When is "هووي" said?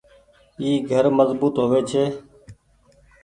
1.61-1.81